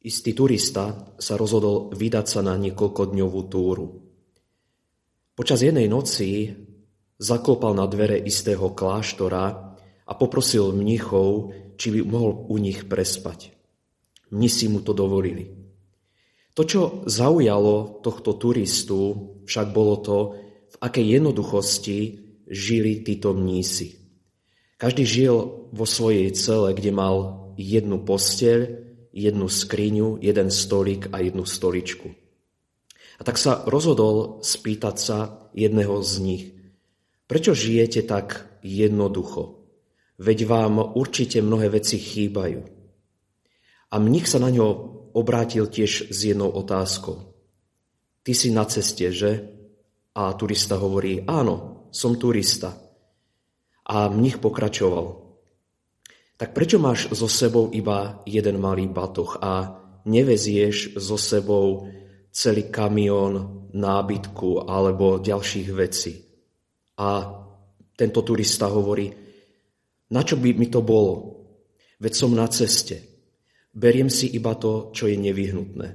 Istý 0.00 0.32
turista 0.32 1.12
sa 1.20 1.36
rozhodol 1.36 1.92
vydať 1.92 2.24
sa 2.24 2.40
na 2.40 2.56
niekoľkodňovú 2.56 3.40
túru. 3.52 4.00
Počas 5.36 5.60
jednej 5.60 5.92
noci 5.92 6.48
zaklopal 7.20 7.76
na 7.76 7.84
dvere 7.84 8.16
istého 8.16 8.72
kláštora 8.72 9.76
a 10.08 10.12
poprosil 10.16 10.72
mnichov, 10.72 11.52
či 11.76 11.92
by 11.92 12.00
mohol 12.08 12.48
u 12.48 12.56
nich 12.56 12.88
prespať. 12.88 13.52
Mnisi 14.32 14.72
mu 14.72 14.80
to 14.80 14.96
dovolili. 14.96 15.52
To, 16.56 16.64
čo 16.64 17.04
zaujalo 17.04 18.00
tohto 18.00 18.40
turistu, 18.40 18.98
však 19.44 19.68
bolo 19.68 20.00
to, 20.00 20.16
v 20.70 20.76
akej 20.80 21.20
jednoduchosti 21.20 21.98
žili 22.48 23.04
títo 23.04 23.36
mnísi. 23.36 24.00
Každý 24.80 25.04
žil 25.04 25.36
vo 25.68 25.84
svojej 25.84 26.32
cele, 26.32 26.72
kde 26.72 26.88
mal 26.88 27.16
jednu 27.60 28.00
posteľ, 28.00 28.89
jednu 29.12 29.48
skriňu, 29.48 30.18
jeden 30.20 30.50
stolík 30.50 31.10
a 31.12 31.18
jednu 31.18 31.44
stoličku. 31.44 32.14
A 33.20 33.24
tak 33.24 33.36
sa 33.36 33.62
rozhodol 33.68 34.40
spýtať 34.40 34.96
sa 34.96 35.18
jedného 35.52 36.00
z 36.00 36.12
nich, 36.24 36.44
prečo 37.28 37.52
žijete 37.52 38.02
tak 38.08 38.48
jednoducho? 38.64 39.60
Veď 40.20 40.38
vám 40.44 40.96
určite 40.96 41.40
mnohé 41.40 41.68
veci 41.72 41.96
chýbajú. 41.96 42.60
A 43.90 43.94
mních 43.98 44.28
sa 44.28 44.38
na 44.38 44.52
ňo 44.52 44.66
obrátil 45.16 45.66
tiež 45.66 46.12
s 46.12 46.18
jednou 46.24 46.52
otázkou. 46.52 47.34
Ty 48.22 48.32
si 48.36 48.52
na 48.52 48.64
ceste, 48.68 49.08
že? 49.10 49.48
A 50.14 50.32
turista 50.36 50.76
hovorí, 50.76 51.24
áno, 51.24 51.88
som 51.90 52.14
turista. 52.20 52.76
A 53.88 54.08
mních 54.12 54.38
pokračoval 54.38 55.29
tak 56.40 56.56
prečo 56.56 56.80
máš 56.80 57.12
so 57.12 57.28
sebou 57.28 57.68
iba 57.68 58.24
jeden 58.24 58.64
malý 58.64 58.88
batoh 58.88 59.36
a 59.44 59.76
nevezieš 60.08 60.96
so 60.96 61.20
sebou 61.20 61.84
celý 62.32 62.72
kamión 62.72 63.68
nábytku 63.76 64.64
alebo 64.64 65.20
ďalších 65.20 65.68
vecí? 65.76 66.16
A 66.96 67.28
tento 67.92 68.24
turista 68.24 68.72
hovorí, 68.72 69.12
na 70.16 70.24
čo 70.24 70.40
by 70.40 70.56
mi 70.56 70.72
to 70.72 70.80
bolo? 70.80 71.44
Veď 72.00 72.12
som 72.16 72.32
na 72.32 72.48
ceste. 72.48 73.04
Beriem 73.76 74.08
si 74.08 74.32
iba 74.32 74.56
to, 74.56 74.96
čo 74.96 75.12
je 75.12 75.20
nevyhnutné. 75.20 75.88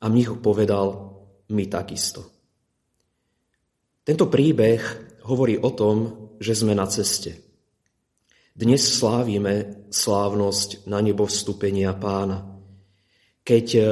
A 0.00 0.04
mních 0.08 0.40
povedal, 0.40 1.12
my 1.52 1.64
takisto. 1.68 2.24
Tento 4.08 4.24
príbeh 4.24 4.80
hovorí 5.28 5.60
o 5.60 5.68
tom, 5.68 5.96
že 6.40 6.56
sme 6.56 6.72
na 6.72 6.88
ceste. 6.88 7.53
Dnes 8.54 8.86
slávime 8.86 9.82
slávnosť 9.90 10.86
na 10.86 11.02
nebo 11.02 11.26
vstúpenia 11.26 11.90
pána. 11.98 12.54
Keď 13.42 13.66
e, 13.74 13.82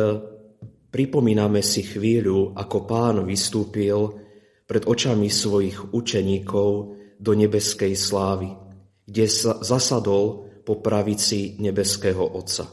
pripomíname 0.86 1.58
si 1.66 1.82
chvíľu, 1.82 2.54
ako 2.54 2.86
pán 2.86 3.26
vystúpil 3.26 4.22
pred 4.62 4.86
očami 4.86 5.26
svojich 5.26 5.90
učeníkov 5.90 6.94
do 7.18 7.32
nebeskej 7.34 7.98
slávy, 7.98 8.54
kde 9.02 9.26
sa 9.26 9.58
zasadol 9.66 10.46
po 10.62 10.78
pravici 10.78 11.58
nebeského 11.58 12.22
Otca. 12.22 12.70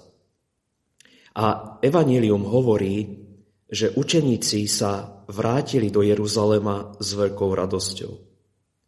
A 1.41 1.73
Evangelium 1.81 2.45
hovorí, 2.45 3.17
že 3.65 3.89
učeníci 3.97 4.69
sa 4.69 5.25
vrátili 5.25 5.89
do 5.89 6.05
Jeruzalema 6.05 6.93
s 7.01 7.17
veľkou 7.17 7.49
radosťou. 7.49 8.13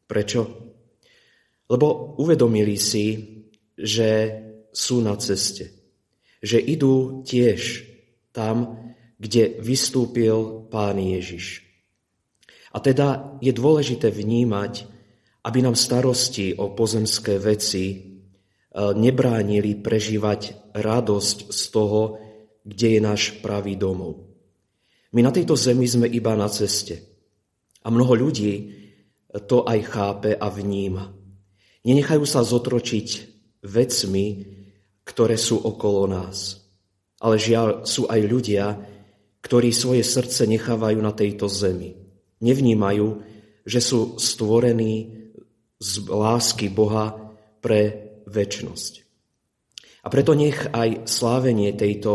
Prečo? 0.06 0.42
Lebo 1.72 2.20
uvedomili 2.20 2.76
si, 2.76 3.40
že 3.80 4.36
sú 4.76 5.00
na 5.00 5.16
ceste. 5.16 5.72
Že 6.44 6.58
idú 6.60 6.96
tiež 7.24 7.88
tam, 8.36 8.76
kde 9.16 9.64
vystúpil 9.64 10.68
Pán 10.68 11.00
Ježiš. 11.00 11.64
A 12.76 12.84
teda 12.84 13.40
je 13.40 13.56
dôležité 13.56 14.12
vnímať, 14.12 14.88
aby 15.48 15.60
nám 15.64 15.80
starosti 15.80 16.56
o 16.56 16.72
pozemské 16.76 17.40
veci 17.40 17.86
e, 17.92 17.98
nebránili 18.76 19.80
prežívať 19.80 20.74
radosť 20.76 21.38
z 21.52 21.62
toho, 21.72 22.02
kde 22.64 22.88
je 22.98 23.02
náš 23.02 23.22
pravý 23.42 23.76
domov. 23.76 24.32
My 25.12 25.26
na 25.26 25.32
tejto 25.34 25.60
zemi 25.60 25.84
sme 25.90 26.08
iba 26.08 26.32
na 26.40 26.48
ceste. 26.48 27.04
A 27.84 27.92
mnoho 27.92 28.16
ľudí 28.16 28.54
to 29.50 29.68
aj 29.68 29.80
chápe 29.88 30.32
a 30.38 30.48
vníma. 30.48 31.21
Nenechajú 31.82 32.24
sa 32.30 32.46
zotročiť 32.46 33.08
vecmi, 33.66 34.26
ktoré 35.02 35.38
sú 35.38 35.58
okolo 35.58 36.06
nás. 36.06 36.62
Ale 37.22 37.38
žiaľ, 37.38 37.86
sú 37.86 38.10
aj 38.10 38.22
ľudia, 38.26 38.66
ktorí 39.42 39.74
svoje 39.74 40.06
srdce 40.06 40.46
nechávajú 40.46 41.02
na 41.02 41.14
tejto 41.14 41.50
zemi. 41.50 41.98
Nevnímajú, 42.42 43.08
že 43.66 43.82
sú 43.82 44.18
stvorení 44.18 45.30
z 45.82 45.92
lásky 46.06 46.70
Boha 46.70 47.18
pre 47.62 48.14
väčnosť. 48.30 48.94
A 50.02 50.08
preto 50.10 50.34
nech 50.34 50.70
aj 50.74 51.06
slávenie 51.06 51.74
tejto 51.78 52.14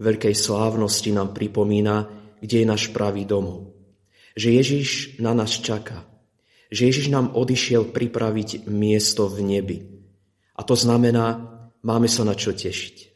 veľkej 0.00 0.32
slávnosti 0.32 1.12
nám 1.12 1.36
pripomína, 1.36 2.08
kde 2.40 2.64
je 2.64 2.66
náš 2.68 2.92
pravý 2.92 3.28
domov. 3.28 3.76
Že 4.36 4.48
Ježiš 4.60 4.88
na 5.20 5.32
nás 5.32 5.52
čaká 5.56 6.04
že 6.70 6.90
Ježiš 6.90 7.08
nám 7.10 7.32
odišiel 7.32 7.90
pripraviť 7.90 8.66
miesto 8.68 9.30
v 9.30 9.38
nebi. 9.42 9.78
A 10.56 10.64
to 10.64 10.74
znamená, 10.76 11.40
máme 11.84 12.08
sa 12.10 12.24
na 12.26 12.36
čo 12.36 12.52
tešiť. 12.52 13.15